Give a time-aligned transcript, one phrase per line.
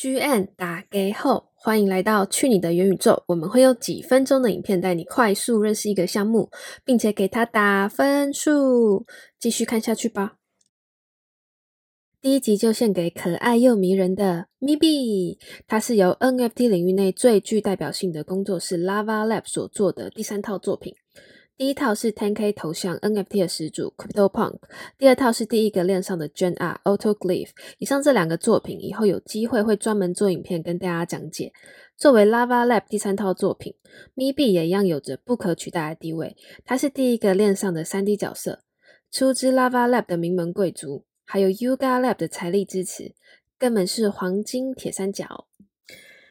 [0.00, 3.22] GN 打给后，欢迎来到去你的元宇宙。
[3.26, 6.50] 我们会用几分钟的影片带你快速认识一个项目，
[6.86, 9.04] 并且给它打分数。
[9.38, 10.38] 继续看下去吧。
[12.22, 15.36] 第一集就献给可爱又迷人的 Mibi，
[15.66, 20.94] 它是由 NFT 领域内最具代表性的工作室 Lava Lab 所做的第三套作品。
[21.60, 24.60] 第一套是 10K 头像 NFT 的始祖 CryptoPunk，
[24.96, 27.50] 第二套是第一个链上的 Gen R AutoGlyph。
[27.76, 31.52] 以上这两个作品，以后有机会会专门做影片跟大家讲解。
[31.98, 33.74] 作为 Lava Lab 第三套作品
[34.16, 36.34] ，MiB 也一样有着不可取代的地位。
[36.64, 38.62] 它是第一个链上的 3D 角色，
[39.12, 43.14] 出自 Lava Lab 的名门贵族，还有 Yuga Lab 的财力支持，
[43.58, 45.46] 根本是黄金铁三角。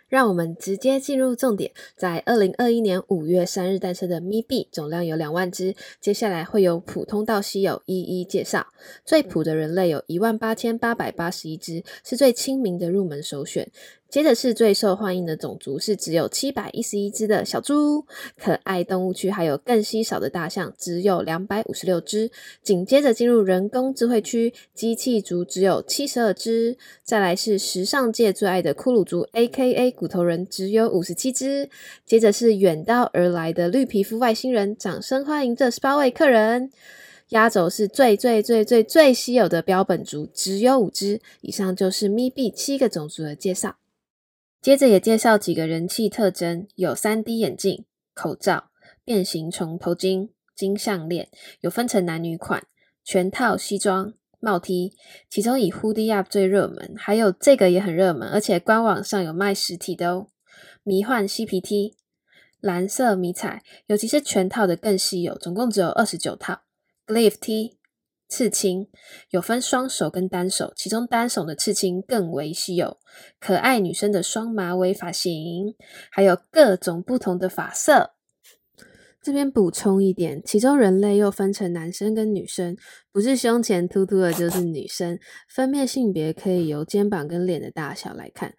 [0.09, 8.67] 让我们直接进入重点，在二零二一年五月三日诞生的咪币总量有两万只，接下来会有普通到稀有一一介绍。
[9.05, 13.71] 最普的人类有一万八千八百八十一只，是最亲民的入门首选。
[14.09, 18.05] 接着是最受欢迎的种族，是只有七百一十一只的小猪。
[18.35, 22.31] 可爱动物区还有更稀少的大象，只有两百五十六只。
[22.63, 26.75] 紧接着进入人工智慧区，机器族只有七十二只。
[27.03, 29.91] 再来是时尚界最爱的骷髅族 （A.K.A.
[29.91, 31.69] 骨头人），只有五十七只。
[32.05, 36.71] 接着是远道而来的绿皮肤外星人，掌声欢迎这十八位客人。
[37.29, 41.21] 压轴是最最最最最稀有的标本族，只有五只。
[41.41, 43.78] 以上就是咪币七个种族的介绍。
[44.61, 48.71] 接着也介绍几个人气特征，有三 D 眼镜、口罩、
[49.05, 51.29] 变形虫头巾、金项链，
[51.61, 52.67] 有分成男女款，
[53.03, 54.93] 全套西装、帽 T，
[55.29, 60.27] 其中以 Hoodie Up 最热门，还有这个也很热门，而且官网上有卖实体的哦。
[60.83, 61.95] 迷幻嬉皮 T，
[62.59, 66.63] 蓝色迷彩，尤其是全套的更稀有，总共只有二十九套。
[67.07, 67.78] Glyph T。
[68.29, 68.87] 刺青
[69.31, 72.97] 有分双手跟单手，其中单手的刺青更为稀有。
[73.39, 75.75] 可爱女生的双马尾发型，
[76.11, 78.11] 还有各种不同的发色。
[79.21, 82.77] 这边补充一点，其中人类又分成男生跟女生，
[83.11, 85.19] 不是胸前突突的就是女生。
[85.49, 88.53] 分辨性别可以由肩膀跟脸的大小来看，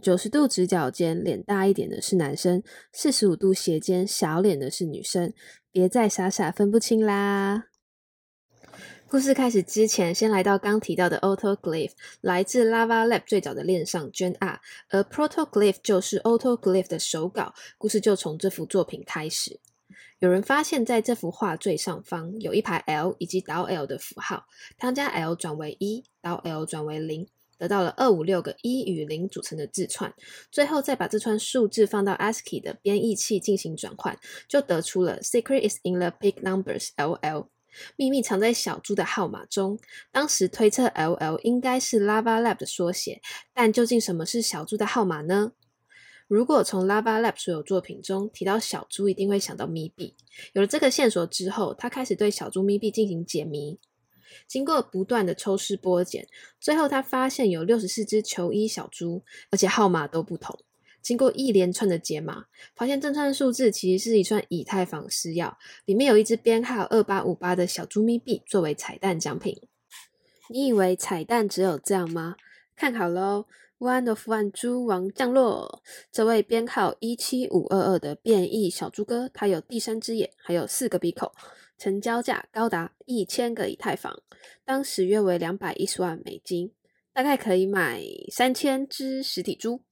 [0.00, 5.34] 九十度直角肩脸大一点的是男生，四十五度斜肩小脸的是女生。
[5.70, 7.64] 别再傻傻分不清啦！
[9.08, 17.54] 故事开始之前，先来到刚提到的 AutoGlyph，来自 Lava Lab 最早的链上 Gen R，而 ProtoGlyph 就是 AutoGlyph 的手稿。
[17.78, 19.60] 故事就从这幅作品开始。
[20.18, 24.46] 有人发现，在这幅画最上方有一排 L 以及导 L 的符号，
[24.76, 27.28] 他将 L 转为一，导 L 转为零，
[27.58, 30.12] 得到了二五六个一与零组成的字串。
[30.50, 34.18] 最后再把这串数字放到 ASCII 的编译器进行转换，
[34.48, 37.46] 就得出了 Secret is in the big numbers LL。
[37.96, 39.78] 秘密藏在小猪的号码中。
[40.10, 43.20] 当时推测 L L 应该是 Lava Lab 的缩写，
[43.52, 45.52] 但究竟什么是小猪的号码呢？
[46.28, 50.16] 如果从 Lava Lab 所有作品中提到小猪，一定会想到咪币。
[50.54, 53.78] 有了这个线索之后，他开始对小猪咪币进行解谜。
[54.48, 56.26] 经过不断的抽丝剥茧，
[56.60, 60.58] 最后他发现有六十四只球衣小猪，而且号码都不同。
[61.06, 69.56] 经过一连串的解码，发现这串数字其实是一串以太坊私钥，里面有一只编号二八五八的小猪咪币作为彩蛋奖品。
[70.48, 72.34] 你以为彩蛋只有这样吗？
[72.74, 73.46] 看好喽
[73.78, 75.80] ，One of One 猪王降落！
[76.10, 81.30] 这位编号一七五二二的变异小猪哥，他有第三只眼，还有四个鼻孔，
[81.78, 84.20] 成交价高达一千个以太坊，
[84.64, 86.72] 当时约为两百一十万美金，
[87.14, 88.02] 大概可以买
[88.32, 89.82] 三千只实体猪。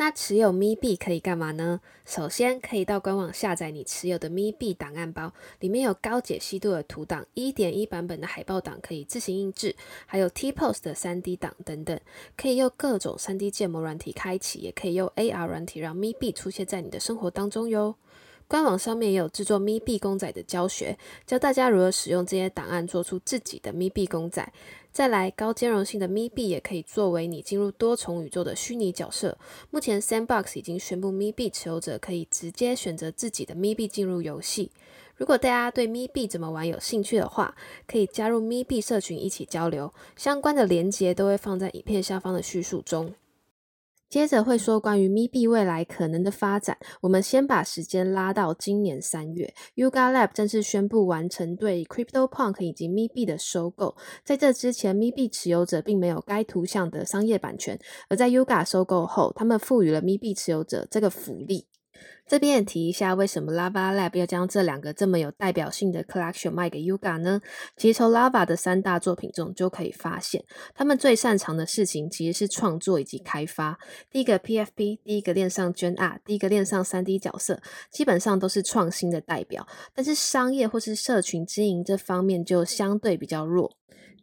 [0.00, 1.80] 那持有咪币可以干嘛呢？
[2.06, 9.74] 首先可以到官网下载你持有的咪币档案包，里面有高解析度的图档、一点一版本的海报档可以自行印制，
[10.06, 11.98] 还有 T Post 的三 D 档等等，
[12.36, 17.96] 可以用各种三 D 建模软体开启，也可以用 AR 软体让咪币出现在你的生活当中哟。
[18.46, 24.50] 官网上面也有制作咪币公仔的教学，教大家如何使用这些档案做出自己的咪币公仔。
[24.98, 29.38] 再来，高兼容性的咪币也可以作为你进入多重宇宙的虚拟角色。
[29.70, 34.72] 目前，Sandbox 已经宣布咪币持有者可以直接选择自己的咪币进入游戏。
[35.14, 37.54] 如果大家对咪币怎么玩有兴趣的话，
[37.86, 43.14] 可以加入咪币社群一起交流，相关的连接都会放在影片下方的叙述中。
[44.08, 46.78] 接着会说关于 MEB 未来可能的发展。
[47.02, 53.94] 我们先把时间拉到今年三月，Yuga Lab 正式宣布完成对 CryptoPunk 以及 MEB 的收购。
[54.24, 57.78] 在这之前，，MEB 持有者并没有该图像的商业版权，
[58.08, 61.66] 而在 Yuga 收购后，他们赋予了 MEB 持有者这个福利。
[62.28, 67.40] 这边也提一下，为什么 Lava Lab 要将这两个这么有代表性的 collection 卖给 Yuga 呢？
[67.76, 70.44] 其实从 Lava 的三大作品中就可以发现，
[70.74, 73.78] 他们最擅长的事情其实是创作以及开发。
[74.10, 79.66] 第一个 PFP，第一个恋上 Gen R，第一个恋上三 D 角色，基本上都是创新的代表。
[79.94, 83.72] 但是商业或是社群经营这方面就相对比较弱。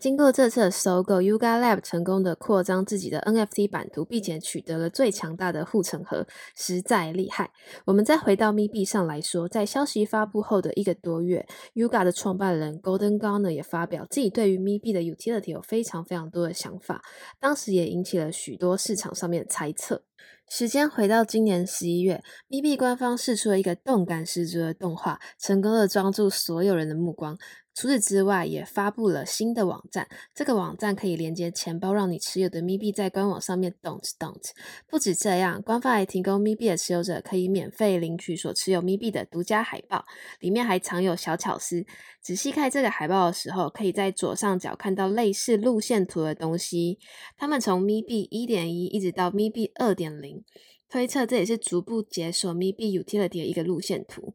[0.05, 7.49] 经过这次的收购，Yuga Lab 成功的扩张自己的 NFT 版图，并且取得了最强大的护城河，实在厉害。
[7.85, 17.01] 我们再回到咪币上来说，在消息发布后的一个多月，Yuga 的创办人 Golden Gunner 也发表自己对于咪币的 utility 有非常非常多的想法，
[17.39, 20.03] 当时也引起了许多市场上面的猜测。
[20.47, 27.35] 时间回到今年十一月，，B B 官方试出了一个动感十足的动画，成功的抓住所有人的目光。
[27.75, 30.07] 除此之外，也发布了新的网站。
[30.33, 34.51] 这个网站可以连接钱包，让你持有的咪币在官网上面 don't don't。
[34.87, 40.05] 不止这样，官方还提供咪币的持有者可以免费领取所持有咪币的独家海报，
[40.39, 41.85] 里面还藏有小巧思。
[42.21, 46.97] 仔细看这个海报的时候，可以在左上角看到类似路线图的东西。
[47.37, 50.43] 他们从咪币一点一一直到咪币二点零，
[50.89, 54.33] 推测这也是逐步解锁咪币 utility 的一个路线图。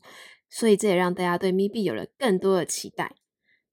[0.50, 3.14] 所以这也让大家对咪币有了更多的期待。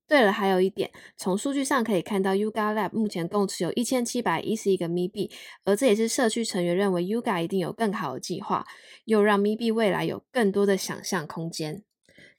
[0.08, 5.30] 对了，还有一点，从数据上可以看到，Yuga Lab 目前共持有一千七百一十一个咪币，
[5.66, 8.66] 而这也是社区成员认为 Yuga 一定有更好的计划，
[9.06, 11.84] 又让咪币未来有更多的想象空间。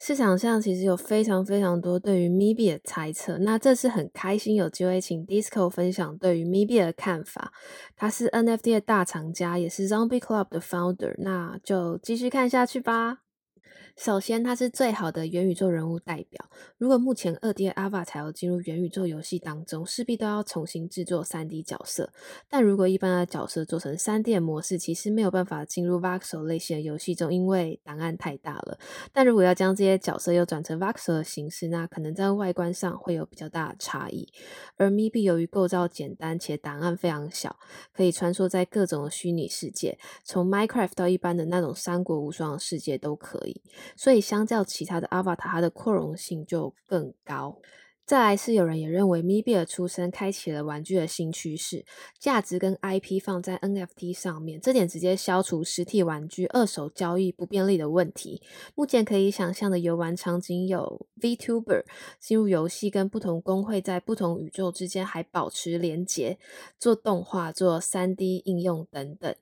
[0.01, 7.53] 市场上其实有非常非常多对于咪币的猜测，那这次很开心有机会请 Disco 分享对于咪币的看法。
[7.97, 13.19] 他是 NFT 的大藏家，也是 Zombie Club 的 Founder，那就继续看下去吧。
[13.99, 16.49] 首先，它是最好的元宇宙人物代表。
[16.77, 22.13] 如果目前二 D Ava 才要进入元宇宙游戏当中，势必都要重新制作三 D 角色。
[22.49, 28.79] 但如果一般的角色做成三 D 模式，其实没有办法进入 Voxel 类型的游戏中，因为档案太大了。
[29.13, 34.29] 但如果要将这些角色又转成 Voxel 的形式，那可能在外观上会有比较大的差异。
[34.77, 37.57] 而 MIB 由于构造简单且档案非常小，
[37.93, 43.61] 可以穿梭在各种虚拟世界，从 Minecraft 到一般的那种三国无双的世界都可以。
[43.97, 47.59] 所以，相较其他的 Avatar，它的扩容性就更高。
[48.07, 51.85] 再来是有人也认为 m i b i 的出生开启了玩具的新趋势，
[52.19, 58.41] 价值跟 IP 放在 NFT 上面，这点直接消除实体玩具二手交易不便利的问题。
[58.75, 61.85] 目前可以想象的游玩场景有 VTuber
[62.19, 66.39] 进入游戏，跟不同工会在不同宇宙之间还保持连结，
[66.79, 69.37] 做动画、做 3D 应用等等。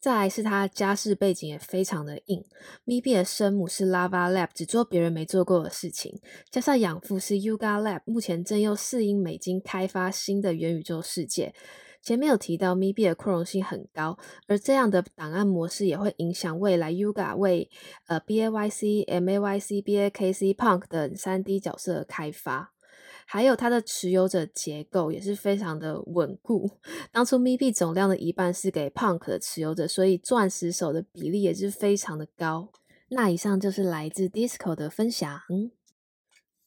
[0.00, 2.44] 再来是他家世背景也非常的硬
[2.86, 11.52] ，Mi B 的生母是 Lava Lab，只做别人没做过的事情，加上养父是 Yuga Lab，目前正用四亿美金开发新的元宇宙世界。
[12.00, 14.16] 前面有提到 Mi B 的扩容性很高，
[14.46, 17.68] 而这样的档案模式也会影响未来 Yuga 为
[18.06, 21.58] 呃 B A Y C M A Y C B A K C Punk 等三 D
[21.58, 22.72] 角色的开发。
[23.26, 26.70] 还有它的持有者结构也是非常的稳固。
[27.12, 32.70] 当初 Mi B 总量的一半是给 Punk 的持有者，所以钻石手的比例也是非常的高。
[33.10, 35.40] 那以上就是来自 Disco 的分享。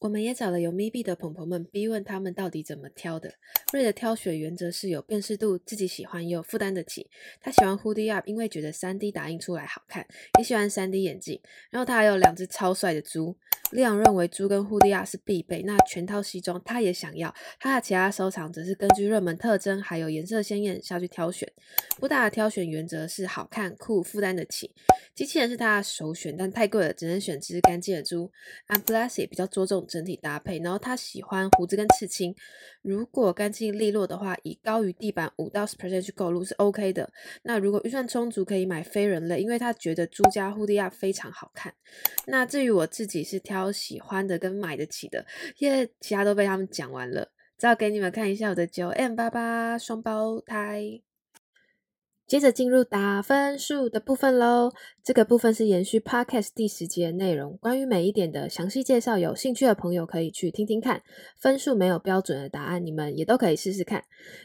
[0.02, 3.34] 我们也找了有咪币的朋朋们，逼问他们到底怎么挑的。
[3.72, 7.08] 瑞的挑选原则是有辨识度，自己喜欢又负担得起。
[7.40, 10.04] 他喜欢 Hoodie Up，因为觉得三 D 打印出来好看，
[10.40, 11.40] 也喜欢三 D 眼镜。
[11.70, 13.38] 然后他还有两只超帅的猪。
[13.70, 17.34] 亮认为猪跟 Hoodie Up 是必备，那全套西装他也想要。
[17.58, 21.50] 他的其他收藏则是根据热门特征还有颜色鲜艳下去挑选。
[21.96, 24.72] 不大的挑选原则是好看、酷、负担得起。
[25.14, 28.30] 机器人是他的首选，但太贵了，只能选只干净的猪。
[28.66, 29.86] a m b l a s s 也比较着重。
[29.92, 32.34] 整体搭配，然后他喜欢胡子跟刺青，
[32.80, 37.12] 如果干净利落的话，以高于地板五到十 percent 去购入是 OK 的。
[37.42, 41.74] 那如果预算充足，可以买非人类，因为他觉得朱家护地亚非常好看。
[42.26, 45.26] 那至于我自己是挑喜欢的跟买得起的，
[45.58, 51.02] 因为其他都被他们讲完了，再给你们看一下我的九 M 八八双胞胎。
[52.26, 54.70] 接着进入打分数的部分喽。
[55.04, 61.02] 这个部分是延续 Podcast 第十集的内容，关于每一点的详细介绍，有兴趣的朋友可以去听听看。
[61.40, 64.02] 分数没有标准的答案，你们也都可以试试看。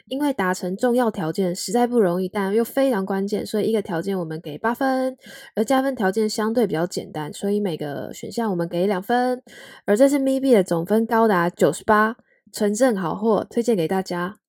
[0.07, 5.15] 因为达成重要条件实在不容易，但又非常关键，所以一个条件我们给八分，
[5.55, 9.41] 而加分条件相对比较简单，所以每个选项我们给两分。
[9.85, 12.17] 而这次 MIB 的总分高达九十八，
[12.51, 14.39] 纯正好货，推荐给大家。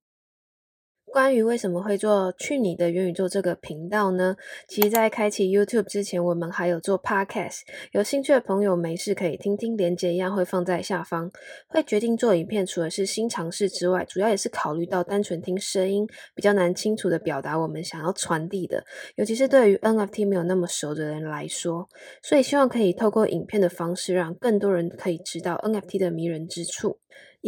[1.11, 4.37] 关于为什么会做“去你的元宇宙”这个频道呢？
[4.69, 7.61] 其实，在开启 YouTube 之前，我们还有做 Podcast。
[7.93, 11.31] 有兴趣的朋友，没事可以听听，连接一样会放在下方。
[11.67, 18.85] 会决定做影片，除了是新尝试之外，主要也是考虑到单纯听声音比较难清楚的表达我们想要传递的，
[19.17, 21.89] 尤其是对于 NFT 没有那么熟的人来说。
[22.23, 26.99] 所以，希望可以透过影片的方式，让更多人可以知道 NFT 的迷人之处。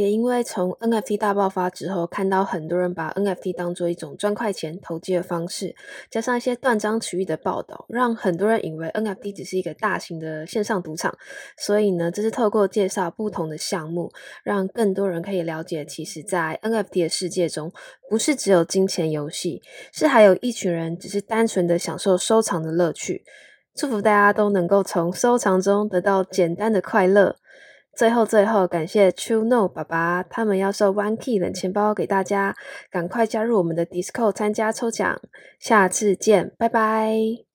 [0.00, 5.76] 也因为从 NFT 大爆发之后，看到很多人把 NFT 当做一种赚快钱投机的方式，
[6.10, 11.14] 加上一些断章取义的报道，让很多人以为 NFT 只是一个大型的线上赌场。
[11.58, 14.10] 所以呢，这是透过介绍不同的项目，
[14.42, 17.70] 让更多人可以了解，其实，在 NFT 的世界中，
[18.08, 19.60] 不是只有金钱游戏，
[19.92, 23.22] 是还有一群人只是单纯的享受收藏的乐趣。
[23.74, 27.36] 祝福大家都能够从收藏中得到简单的快乐。
[28.00, 32.56] 最后，最后感谢 True No 爸爸，他们要送 One Key 冷钱包给大家，
[32.90, 35.20] 赶快加入我们的 Discord 参加抽奖，
[35.58, 37.49] 下次见，拜拜。